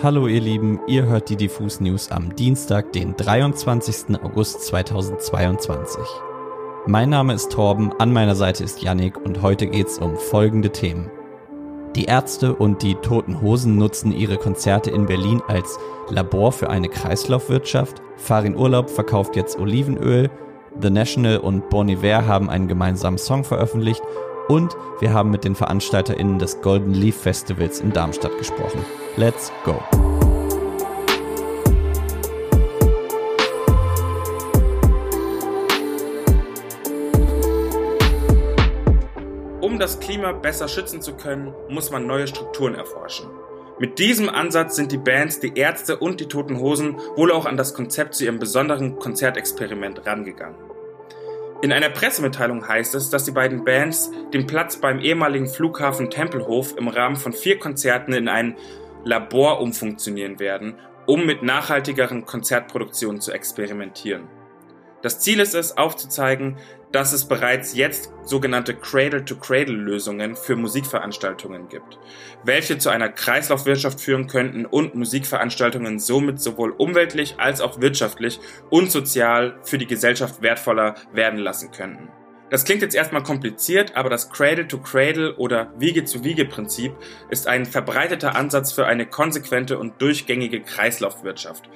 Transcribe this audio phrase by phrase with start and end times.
[0.00, 4.16] Hallo ihr Lieben, ihr hört die Diffus News am Dienstag, den 23.
[4.24, 6.02] August 2022.
[6.86, 11.10] Mein Name ist Torben, an meiner Seite ist Yannick und heute geht's um folgende Themen.
[11.94, 15.78] Die Ärzte und die Toten Hosen nutzen ihre Konzerte in Berlin als
[16.08, 18.00] Labor für eine Kreislaufwirtschaft.
[18.16, 20.30] Farin Urlaub verkauft jetzt Olivenöl.
[20.80, 24.02] The National und Bon Iver haben einen gemeinsamen Song veröffentlicht
[24.48, 28.82] und wir haben mit den VeranstalterInnen des Golden Leaf Festivals in Darmstadt gesprochen.
[29.18, 29.82] Let's go!
[39.60, 43.28] Um das Klima besser schützen zu können, muss man neue Strukturen erforschen.
[43.78, 47.58] Mit diesem Ansatz sind die Bands, die Ärzte und die Toten Hosen wohl auch an
[47.58, 50.56] das Konzept zu ihrem besonderen Konzertexperiment rangegangen.
[51.62, 56.76] In einer Pressemitteilung heißt es, dass die beiden Bands den Platz beim ehemaligen Flughafen Tempelhof
[56.76, 58.56] im Rahmen von vier Konzerten in ein
[59.04, 60.74] Labor umfunktionieren werden,
[61.06, 64.28] um mit nachhaltigeren Konzertproduktionen zu experimentieren.
[65.02, 66.56] Das Ziel ist es, aufzuzeigen,
[66.92, 71.98] dass es bereits jetzt sogenannte Cradle-to-Cradle-Lösungen für Musikveranstaltungen gibt,
[72.44, 78.38] welche zu einer Kreislaufwirtschaft führen könnten und Musikveranstaltungen somit sowohl umweltlich als auch wirtschaftlich
[78.70, 82.08] und sozial für die Gesellschaft wertvoller werden lassen könnten.
[82.52, 86.92] Das klingt jetzt erstmal kompliziert, aber das Cradle-to-Cradle oder Wiege-zu-Wiege-Prinzip
[87.30, 91.70] ist ein verbreiteter Ansatz für eine konsequente und durchgängige Kreislaufwirtschaft.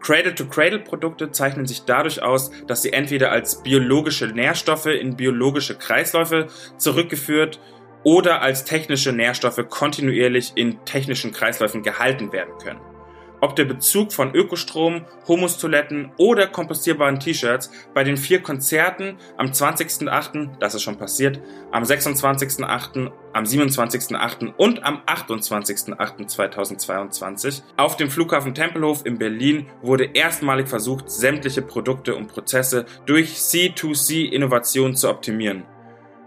[0.00, 7.60] Cradle-to-Cradle-Produkte zeichnen sich dadurch aus, dass sie entweder als biologische Nährstoffe in biologische Kreisläufe zurückgeführt
[8.02, 12.95] oder als technische Nährstoffe kontinuierlich in technischen Kreisläufen gehalten werden können.
[13.40, 20.56] Ob der Bezug von Ökostrom, Humustoiletten oder kompostierbaren T-Shirts bei den vier Konzerten am 20.08.,
[20.58, 24.54] das ist schon passiert, am 26.08., am 27.08.
[24.56, 32.28] und am 28.08.2022 auf dem Flughafen Tempelhof in Berlin wurde erstmalig versucht, sämtliche Produkte und
[32.28, 35.64] Prozesse durch C2C-Innovation zu optimieren.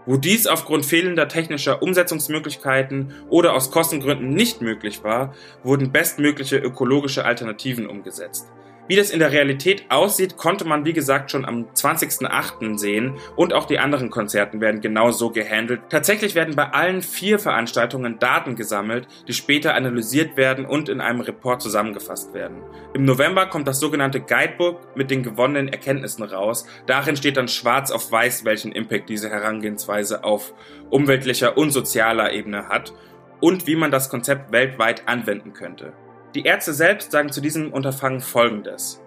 [0.06, 7.24] Wo dies aufgrund fehlender technischer Umsetzungsmöglichkeiten oder aus Kostengründen nicht möglich war, wurden bestmögliche ökologische
[7.24, 8.50] Alternativen umgesetzt.
[8.90, 12.76] Wie das in der Realität aussieht, konnte man wie gesagt schon am 20.08.
[12.76, 15.82] sehen und auch die anderen Konzerten werden genau so gehandelt.
[15.90, 21.20] Tatsächlich werden bei allen vier Veranstaltungen Daten gesammelt, die später analysiert werden und in einem
[21.20, 22.64] Report zusammengefasst werden.
[22.92, 26.66] Im November kommt das sogenannte Guidebook mit den gewonnenen Erkenntnissen raus.
[26.88, 30.52] Darin steht dann schwarz auf weiß, welchen Impact diese Herangehensweise auf
[30.90, 32.92] umweltlicher und sozialer Ebene hat
[33.38, 35.92] und wie man das Konzept weltweit anwenden könnte.
[36.34, 39.02] Die Ärzte selbst sagen zu diesem Unterfangen Folgendes.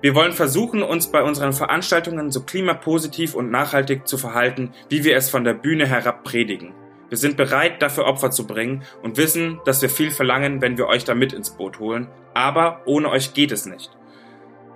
[0.00, 5.16] Wir wollen versuchen, uns bei unseren Veranstaltungen so klimapositiv und nachhaltig zu verhalten, wie wir
[5.16, 6.72] es von der Bühne herab predigen.
[7.08, 10.86] Wir sind bereit, dafür Opfer zu bringen und wissen, dass wir viel verlangen, wenn wir
[10.86, 13.90] euch da mit ins Boot holen, aber ohne euch geht es nicht.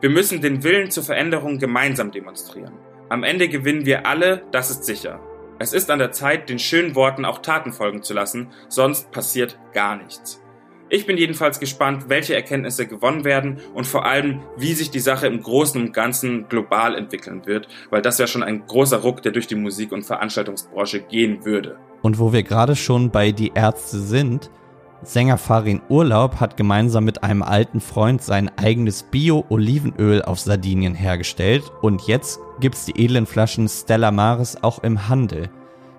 [0.00, 2.72] Wir müssen den Willen zur Veränderung gemeinsam demonstrieren.
[3.08, 5.20] Am Ende gewinnen wir alle, das ist sicher.
[5.60, 9.58] Es ist an der Zeit, den schönen Worten auch Taten folgen zu lassen, sonst passiert
[9.72, 10.42] gar nichts.
[10.92, 15.28] Ich bin jedenfalls gespannt, welche Erkenntnisse gewonnen werden und vor allem, wie sich die Sache
[15.28, 19.30] im Großen und Ganzen global entwickeln wird, weil das ja schon ein großer Ruck, der
[19.30, 21.78] durch die Musik- und Veranstaltungsbranche gehen würde.
[22.02, 24.50] Und wo wir gerade schon bei Die Ärzte sind,
[25.02, 31.70] Sänger Farin Urlaub hat gemeinsam mit einem alten Freund sein eigenes Bio-Olivenöl auf Sardinien hergestellt
[31.82, 35.50] und jetzt gibt's die edlen Flaschen Stella Maris auch im Handel.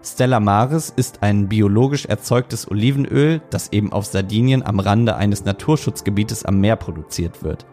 [0.03, 6.43] Stella Maris ist ein biologisch erzeugtes Olivenöl, das eben auf Sardinien am Rande eines Naturschutzgebietes
[6.43, 7.67] am Meer produziert wird.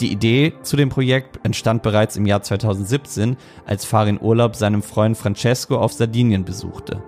[0.00, 5.16] Die Idee zu dem Projekt entstand bereits im Jahr 2017, als Farin Urlaub seinem Freund
[5.16, 7.02] Francesco auf Sardinien besuchte.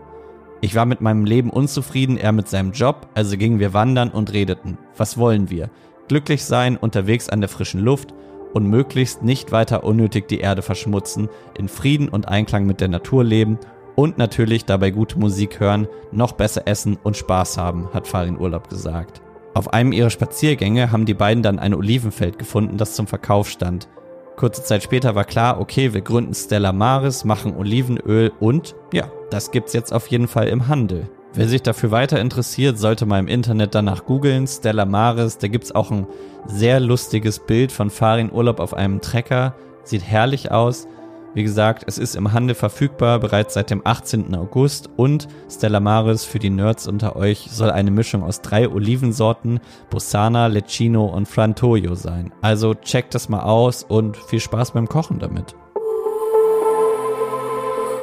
[0.61, 4.33] Ich war mit meinem Leben unzufrieden, er mit seinem Job, also gingen wir wandern und
[4.33, 4.79] redeten.
[4.97, 5.71] Was wollen wir?
[6.07, 8.15] Glücklich sein, unterwegs an der frischen Luft
[8.53, 13.25] und möglichst nicht weiter unnötig die Erde verschmutzen, in Frieden und Einklang mit der Natur
[13.25, 13.59] leben
[14.01, 18.71] und natürlich dabei gute Musik hören, noch besser essen und Spaß haben, hat Farin Urlaub
[18.71, 19.21] gesagt.
[19.53, 23.89] Auf einem ihrer Spaziergänge haben die beiden dann ein Olivenfeld gefunden, das zum Verkauf stand.
[24.37, 29.51] Kurze Zeit später war klar, okay, wir gründen Stella Maris, machen Olivenöl und ja, das
[29.51, 31.11] gibt's jetzt auf jeden Fall im Handel.
[31.35, 35.75] Wer sich dafür weiter interessiert, sollte mal im Internet danach googeln, Stella Maris, da gibt's
[35.75, 36.07] auch ein
[36.47, 39.55] sehr lustiges Bild von Farin Urlaub auf einem Trecker,
[39.85, 40.89] sieht herrlich aus.
[41.33, 44.35] Wie gesagt, es ist im Handel verfügbar bereits seit dem 18.
[44.35, 49.61] August und Stella Maris für die Nerds unter euch soll eine Mischung aus drei Olivensorten,
[49.91, 52.33] Bossana, Lecchino und Frantoio sein.
[52.43, 55.55] Also checkt das mal aus und viel Spaß beim Kochen damit.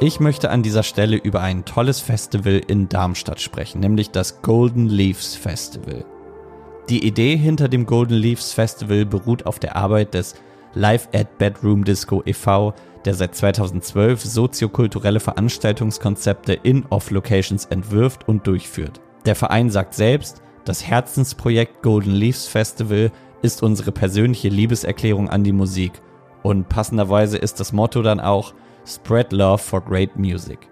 [0.00, 4.86] Ich möchte an dieser Stelle über ein tolles Festival in Darmstadt sprechen, nämlich das Golden
[4.86, 6.06] Leaves Festival.
[6.88, 10.34] Die Idee hinter dem Golden Leaves Festival beruht auf der Arbeit des
[10.72, 12.72] Live at Bedroom Disco e.V.,
[13.04, 19.00] der seit 2012 soziokulturelle Veranstaltungskonzepte in Off-Locations entwirft und durchführt.
[19.26, 23.10] Der Verein sagt selbst, das Herzensprojekt Golden Leaves Festival
[23.42, 25.92] ist unsere persönliche Liebeserklärung an die Musik.
[26.42, 28.54] Und passenderweise ist das Motto dann auch
[28.86, 30.68] Spread Love for Great Music.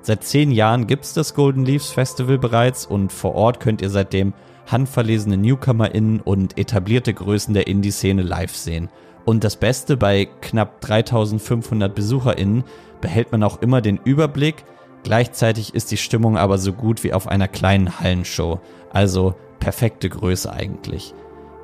[0.00, 3.90] Seit zehn Jahren gibt es das Golden Leaves Festival bereits und vor Ort könnt ihr
[3.90, 4.32] seitdem
[4.70, 8.88] handverlesene NewcomerInnen und etablierte Größen der Indie-Szene live sehen.
[9.28, 12.64] Und das Beste, bei knapp 3500 BesucherInnen
[13.02, 14.64] behält man auch immer den Überblick,
[15.02, 18.58] gleichzeitig ist die Stimmung aber so gut wie auf einer kleinen Hallenshow,
[18.90, 21.12] also perfekte Größe eigentlich.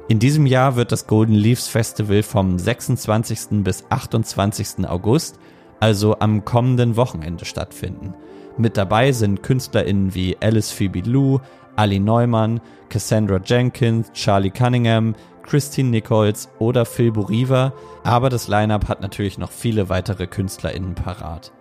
[0.09, 3.65] In diesem Jahr wird das Golden Leaves Festival vom 26.
[3.65, 4.87] bis 28.
[4.87, 5.39] August,
[5.81, 8.13] also am kommenden Wochenende stattfinden.
[8.59, 11.41] Mit dabei sind KünstlerInnen wie Alice Phoebe Lou,
[11.77, 15.15] Ali Neumann, Cassandra Jenkins, Charlie Cunningham,
[15.45, 21.53] Christine Nichols oder Phil Buriva, aber das Line-up hat natürlich noch viele weitere KünstlerInnen parat.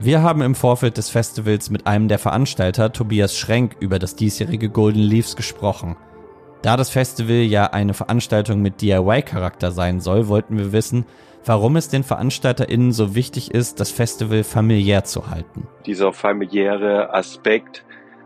[0.00, 4.68] Wir haben im Vorfeld des Festivals mit einem der Veranstalter, Tobias Schrenk, über das diesjährige
[4.68, 5.96] Golden Leaves gesprochen.
[6.62, 11.04] Da das Festival ja eine Veranstaltung mit DIY-Charakter sein soll, wollten wir wissen,
[11.44, 15.66] warum es den VeranstalterInnen so wichtig ist, das Festival familiär zu halten.
[15.86, 17.84] Dieser familiäre Aspekt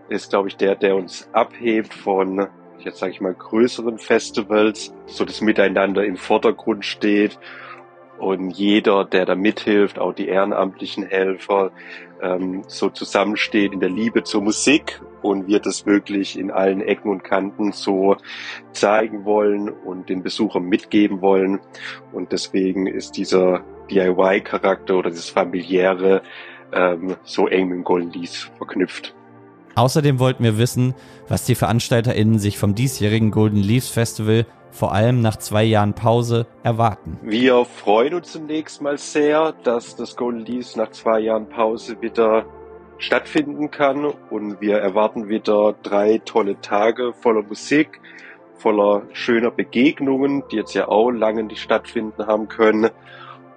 [0.09, 2.49] ist, glaube ich, der, der uns abhebt von,
[2.79, 7.39] jetzt sage ich mal, größeren Festivals, so das Miteinander im Vordergrund steht
[8.19, 11.73] und jeder, der da mithilft, auch die ehrenamtlichen Helfer,
[12.21, 17.11] ähm, so zusammensteht in der Liebe zur Musik und wir das wirklich in allen Ecken
[17.11, 18.17] und Kanten so
[18.73, 21.61] zeigen wollen und den Besuchern mitgeben wollen.
[22.13, 26.23] Und deswegen ist dieser DIY-Charakter oder dieses familiäre
[26.73, 29.15] ähm, so eng mit dem Golden Lease verknüpft.
[29.75, 30.95] Außerdem wollten wir wissen,
[31.29, 36.47] was die VeranstalterInnen sich vom diesjährigen Golden Leaves Festival vor allem nach zwei Jahren Pause
[36.63, 37.19] erwarten.
[37.23, 42.47] Wir freuen uns zunächst mal sehr, dass das Golden Leaves nach zwei Jahren Pause wieder
[42.99, 48.01] stattfinden kann und wir erwarten wieder drei tolle Tage voller Musik,
[48.57, 52.91] voller schöner Begegnungen, die jetzt ja auch lange nicht stattfinden haben können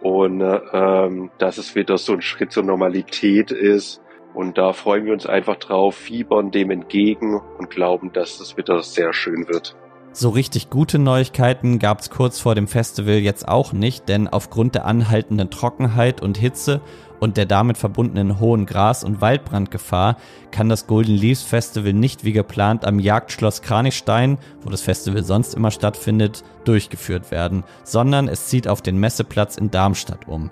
[0.01, 0.41] und
[0.73, 4.01] ähm, dass es wieder so ein Schritt zur Normalität ist
[4.35, 8.83] und da freuen wir uns einfach drauf, fiebern dem entgegen und glauben, dass es wieder
[8.83, 9.75] sehr schön wird.
[10.11, 14.75] So richtig gute Neuigkeiten gab es kurz vor dem Festival jetzt auch nicht, denn aufgrund
[14.75, 16.79] der anhaltenden Trockenheit und Hitze
[17.19, 20.17] und der damit verbundenen hohen Gras- und Waldbrandgefahr
[20.51, 25.53] kann das Golden Leaves Festival nicht wie geplant am Jagdschloss Kranichstein, wo das Festival sonst
[25.53, 30.49] immer stattfindet, durchgeführt werden, sondern es zieht auf den Messeplatz in Darmstadt um.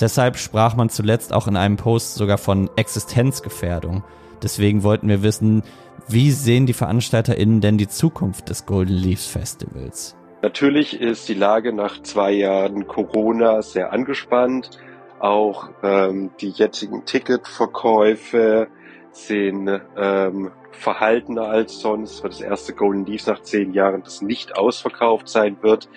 [0.00, 4.04] Deshalb sprach man zuletzt auch in einem Post sogar von Existenzgefährdung.
[4.42, 5.62] Deswegen wollten wir wissen,
[6.08, 10.14] wie sehen die VeranstalterInnen denn die Zukunft des Golden Leaves Festivals?
[10.42, 14.70] Natürlich ist die Lage nach zwei Jahren Corona sehr angespannt.
[15.18, 18.68] Auch ähm, die jetzigen Ticketverkäufe
[19.12, 24.58] sind ähm, verhaltener als sonst, weil das erste Golden Leaves nach zehn Jahren das nicht
[24.58, 25.88] ausverkauft sein wird.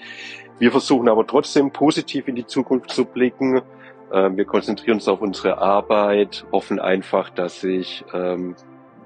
[0.58, 3.62] Wir versuchen aber trotzdem positiv in die Zukunft zu blicken
[4.12, 8.56] wir konzentrieren uns auf unsere Arbeit, hoffen einfach, dass sich ähm,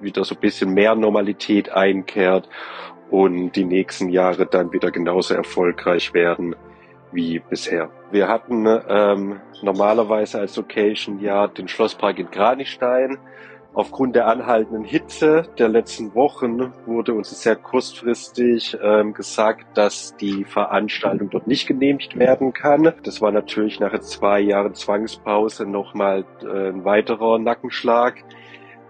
[0.01, 2.49] wieder so ein bisschen mehr Normalität einkehrt
[3.09, 6.55] und die nächsten Jahre dann wieder genauso erfolgreich werden
[7.11, 7.89] wie bisher.
[8.11, 13.17] Wir hatten ähm, normalerweise als Location ja den Schlosspark in Kranichstein,
[13.75, 20.43] Aufgrund der anhaltenden Hitze der letzten Wochen wurde uns sehr kurzfristig ähm, gesagt, dass die
[20.43, 22.93] Veranstaltung dort nicht genehmigt werden kann.
[23.01, 28.23] Das war natürlich nach zwei Jahren Zwangspause nochmal äh, ein weiterer Nackenschlag.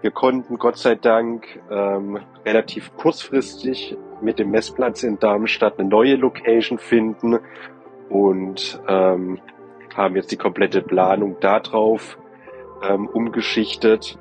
[0.02, 6.16] Wir konnten Gott sei Dank ähm, relativ kurzfristig mit dem Messplatz in Darmstadt eine neue
[6.16, 7.38] Location finden
[8.10, 9.40] und ähm,
[9.96, 12.18] haben jetzt die komplette Planung darauf
[12.86, 14.18] ähm, umgeschichtet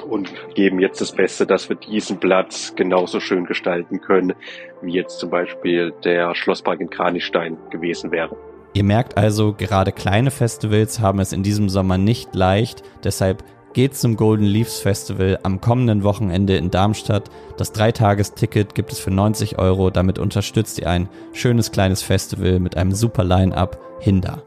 [0.00, 4.34] und geben jetzt das Beste, dass wir diesen Platz genauso schön gestalten können,
[4.80, 8.36] wie jetzt zum Beispiel der Schlosspark in Kranichstein gewesen wäre.
[8.74, 13.44] Ihr merkt also, gerade kleine Festivals haben es in diesem Sommer nicht leicht, deshalb
[13.74, 17.30] geht zum Golden Leaves Festival am kommenden Wochenende in Darmstadt.
[17.56, 22.76] Das Dreitagesticket gibt es für 90 Euro, damit unterstützt ihr ein schönes kleines Festival mit
[22.76, 23.78] einem super Line-up.
[24.02, 24.42] Hinder.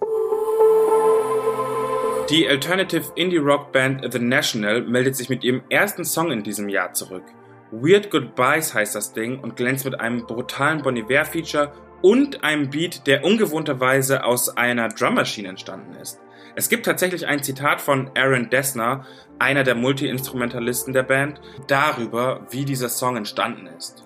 [2.29, 6.69] Die Alternative Indie Rock Band The National meldet sich mit ihrem ersten Song in diesem
[6.69, 7.23] Jahr zurück.
[7.69, 12.71] Weird Goodbyes heißt das Ding und glänzt mit einem brutalen Bon Iver Feature und einem
[12.71, 16.19] Beat, der ungewohnterweise aus einer Drum Machine entstanden ist.
[16.55, 19.05] Es gibt tatsächlich ein Zitat von Aaron Dessner,
[19.37, 24.03] einer der Multi-Instrumentalisten der Band, darüber, wie dieser Song entstanden ist.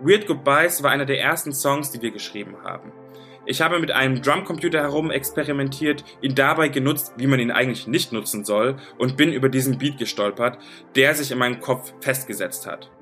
[0.00, 2.92] Weird Goodbyes war einer der ersten Songs, die wir geschrieben haben.
[3.50, 8.12] Ich habe mit einem Drumcomputer herum experimentiert, ihn dabei genutzt, wie man ihn eigentlich nicht
[8.12, 10.56] nutzen soll, und bin über diesen Beat gestolpert,
[10.94, 12.92] der sich in meinem Kopf festgesetzt hat.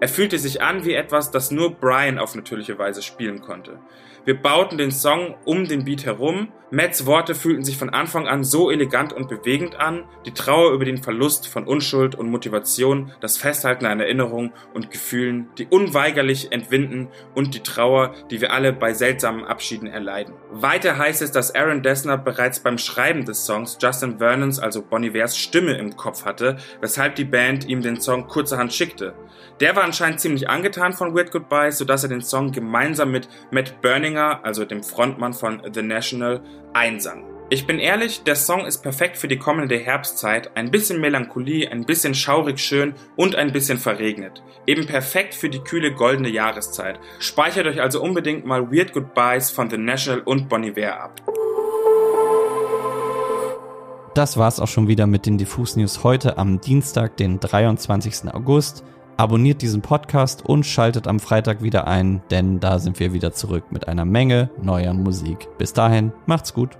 [0.00, 3.78] Er fühlte sich an wie etwas, das nur Brian auf natürliche Weise spielen konnte.
[4.26, 6.48] Wir bauten den Song um den Beat herum.
[6.70, 10.04] Matts Worte fühlten sich von Anfang an so elegant und bewegend an.
[10.24, 15.50] Die Trauer über den Verlust von Unschuld und Motivation, das Festhalten an Erinnerungen und Gefühlen,
[15.58, 20.34] die unweigerlich entwinden und die Trauer, die wir alle bei seltsamen Abschieden erleiden.
[20.50, 25.04] Weiter heißt es, dass Aaron Dessner bereits beim Schreiben des Songs Justin Vernons, also Bon
[25.04, 29.14] Ivers Stimme im Kopf hatte, weshalb die Band ihm den Song kurzerhand schickte.
[29.60, 33.80] Der war anscheinend ziemlich angetan von Weird Goodbye, sodass er den Song gemeinsam mit Matt
[34.14, 36.40] Berninger, also dem Frontmann von The National,
[36.72, 37.24] einsang.
[37.50, 40.56] Ich bin ehrlich, der Song ist perfekt für die kommende Herbstzeit.
[40.56, 44.42] Ein bisschen Melancholie, ein bisschen schaurig schön und ein bisschen verregnet.
[44.66, 46.98] Eben perfekt für die kühle goldene Jahreszeit.
[47.18, 51.20] Speichert euch also unbedingt mal Weird Goodbyes von The National und Bon Iver ab.
[54.14, 58.32] Das war's auch schon wieder mit den Diffus News heute am Dienstag, den 23.
[58.32, 58.84] August.
[59.16, 63.70] Abonniert diesen Podcast und schaltet am Freitag wieder ein, denn da sind wir wieder zurück
[63.70, 65.48] mit einer Menge neuer Musik.
[65.56, 66.76] Bis dahin, macht's gut.